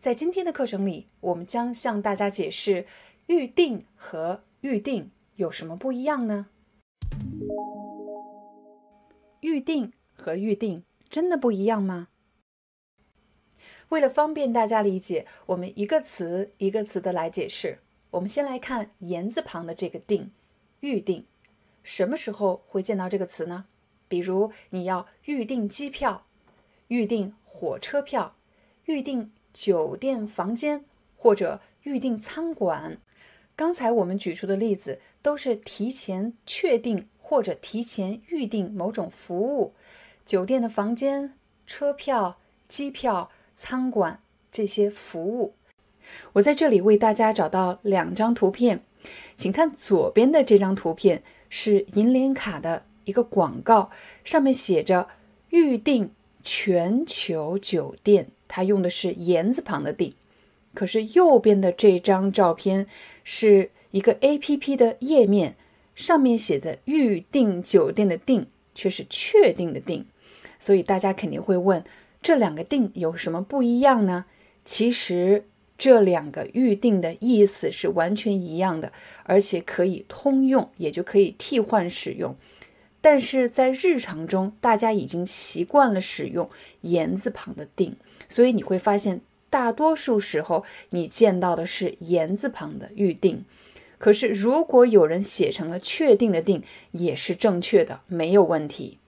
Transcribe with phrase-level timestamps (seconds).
[0.00, 2.86] 在今天的课程里，我们将向大家解释
[3.26, 6.46] 预定和预定有什么不一样呢？
[9.40, 12.08] 预定和预定真的不一样吗？
[13.88, 17.80] 为了方便大家理解，我们一个词一个词的来解释。
[18.12, 20.30] 我们先来看言字旁的这个“定”，
[20.78, 21.26] 预定，
[21.82, 23.66] 什么时候会见到这个词呢？
[24.06, 26.24] 比如你要预订机票、
[26.86, 28.36] 预订火车票、
[28.84, 29.32] 预订。
[29.52, 30.84] 酒店房间
[31.16, 32.98] 或者预订餐馆，
[33.56, 39.74] 刚才我们举出的例子都是提前确定或者提前预订某种服务。
[40.24, 41.34] 酒店的房间、
[41.66, 44.20] 车票、机票、餐馆
[44.52, 45.54] 这些服务，
[46.34, 48.84] 我在这里为大家找到两张图片，
[49.34, 53.90] 请看左边的这张图片是银联卡的一个广告，
[54.22, 55.08] 上面写着
[55.50, 56.12] “预订
[56.44, 58.30] 全球酒店”。
[58.48, 60.14] 它用的是言字旁的“订”，
[60.74, 62.86] 可是右边的这张照片
[63.22, 65.54] 是一个 A P P 的页面，
[65.94, 70.06] 上面写的“预订酒店”的“订”却是确定的“定”，
[70.58, 71.84] 所以大家肯定会问，
[72.22, 74.24] 这两个“订”有什么不一样呢？
[74.64, 75.44] 其实
[75.76, 78.92] 这两个预定的意思是完全一样的，
[79.24, 82.36] 而且可以通用，也就可以替换使用。
[83.00, 87.96] 但是在日常中，大家已经习惯了使用言字旁的“订”。
[88.28, 93.44] 所以你会发现，大多数时候你见到的是言字旁的预定。
[93.98, 96.62] 可是，如果有人写成了确定的定，
[96.92, 98.98] 也是正确的，没有问题。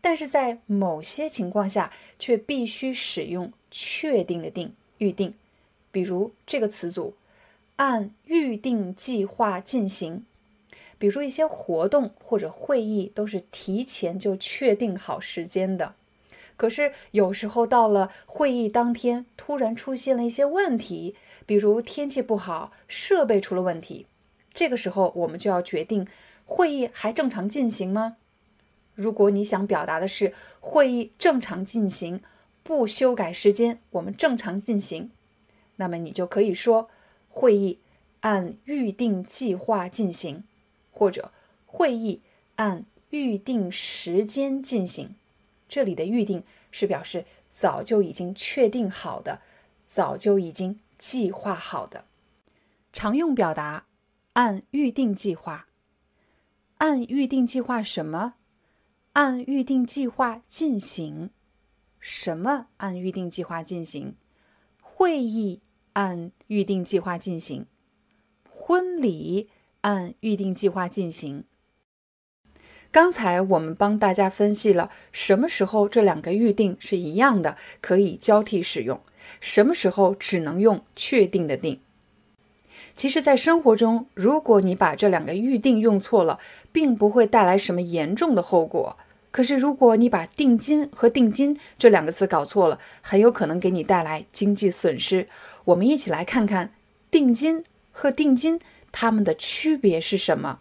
[0.00, 5.34] 但是在某些情况下，却必须使用确定的定预定。
[5.90, 7.14] 比如这个词组，
[7.76, 10.24] 按预定计划进行。
[10.98, 15.94] 比如一些活动或者会议都是提前就确定好时间的。
[16.58, 21.14] 可是有时候到了会议当天，突然出现了一些问题，
[21.46, 24.06] 比如天气不好、设备出了问题，
[24.52, 26.06] 这个时候我们就要决定
[26.44, 28.16] 会议还正常进行吗？
[28.96, 32.20] 如果你想表达的是会议正常进行，
[32.64, 35.12] 不修改时间，我们正常进行，
[35.76, 36.90] 那么你就可以说
[37.28, 37.78] 会议
[38.20, 40.42] 按预定计划进行，
[40.90, 41.30] 或者
[41.66, 42.20] 会议
[42.56, 45.14] 按预定时间进行。
[45.68, 49.42] 这里的预定是表示早就已经确定好的，
[49.84, 52.06] 早就已经计划好的。
[52.92, 53.86] 常用表达
[54.32, 55.68] 按预定计划，
[56.78, 58.34] 按预定计划什么？
[59.12, 61.30] 按预定计划进行
[61.98, 62.68] 什么？
[62.78, 64.14] 按预定计划进行
[64.80, 65.60] 会议，
[65.94, 67.66] 按预定计划进行
[68.48, 69.50] 婚礼，
[69.82, 71.44] 按预定计划进行。
[72.90, 78.96] 刚才我们帮大家分析了什么时候这两个预定是一样的，可以交替使用；
[79.40, 81.80] 什么时候只能用确定的定。
[82.96, 86.40] 其实，在生活中，如果你把这两个预定用错了，
[86.72, 88.96] 并不会带来什么严重的后果。
[89.30, 95.28] 可是，如果你把定金和定金这两个词搞错了，很有可能给你带来经济损失。
[95.66, 96.72] 我们一起来看看
[97.10, 97.62] 定金
[97.92, 98.58] 和定金
[98.90, 100.60] 它们的区别是什么。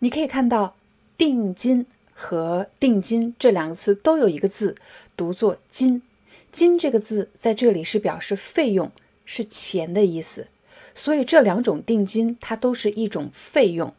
[0.00, 0.76] 你可以看到。
[1.20, 4.74] 定金和定金这两个词都有一个字
[5.18, 6.00] 读作“金
[6.50, 8.90] ”，“金”这个字在这里是表示费用，
[9.26, 10.48] 是钱的意思。
[10.94, 13.92] 所以这两种定金它都是一种费用。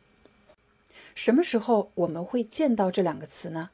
[1.14, 3.70] 什么时候我们会见到这两个词呢？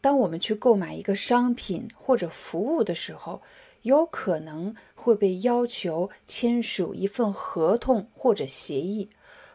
[0.00, 3.42] 当我们去购买一个商品或者服务的时候，
[3.82, 9.08] 有可能会被要求签署一份合同或者协议。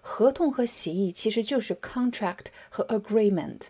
[0.10, 3.68] 合同和协议其实就是 contract 和 agreement，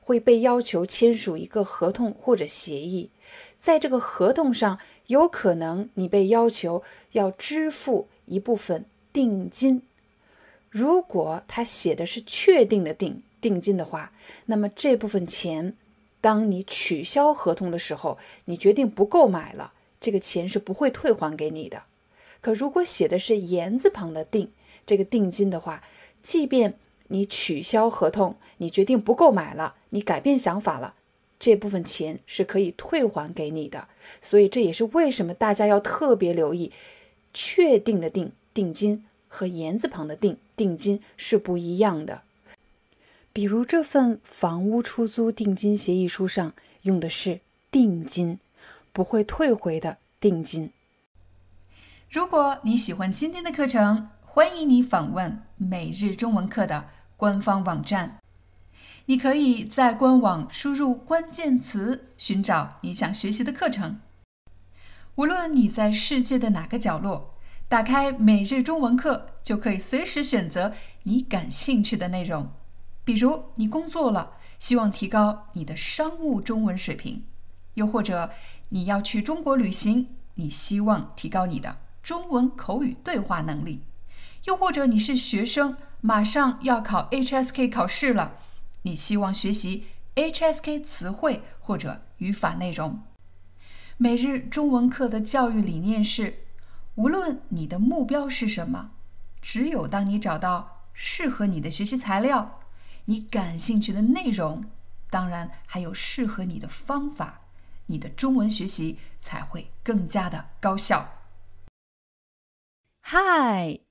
[0.00, 3.08] 会被要求签署一个合同或者协议，
[3.58, 6.82] 在这个合同上，有可能你被要求
[7.12, 9.80] 要支付一部分定金。
[10.68, 14.12] 如果他写的是确定的定定金的话，
[14.44, 15.74] 那么这部分钱，
[16.20, 21.84] 当你取消合同的时候，你决定不购买了，这个钱是不会退还给你的。
[22.42, 24.52] 可如果写的是言字旁的定，
[24.88, 25.84] 这个定金的话，
[26.22, 30.94] 即便你取消合同，你决定不购买了，你改变想法了，
[31.38, 33.86] 这部分钱是可以退还给你的。
[34.22, 36.72] 所以这也是为什么大家要特别留意，
[37.34, 42.22] 确定的定定金和言字旁的定定金是不一样的。
[43.34, 47.40] 比如这份房屋出租定金协议书上用的是
[47.70, 48.38] 定金，
[48.94, 50.72] 不会退回的定金。
[52.10, 54.08] 如果你喜欢今天的课程，
[54.38, 58.20] 欢迎你访问每日中文课的官方网站。
[59.06, 63.98] 你可以在官网输入关键词，寻找你想学习的课程。
[65.16, 67.34] 无论你在世界的哪个角落，
[67.68, 72.48] 打开每日中文课，就可以随时选择你感兴趣的内容。
[73.04, 77.22] 比如，你工作了，希望提高你的商务中文水平；
[77.74, 78.30] 又或者
[78.68, 83.80] 你要去中国旅行，你希望提高你的中文口语对话能力；
[84.48, 88.38] 又或者你是学生，马上要考 HSK 考试了，
[88.80, 93.02] 你希望学习 HSK 词汇或者语法内容。
[93.98, 96.44] 每日中文课的教育理念是：
[96.94, 98.92] 无论你的目标是什么，
[99.42, 102.60] 只有当你找到适合你的学习材料。
[103.04, 104.64] 你感兴趣的内容，
[105.10, 107.40] 当然还有适合你的方法，
[107.84, 111.06] 你的中文学习才会更加的高效。
[113.02, 113.80] Hi,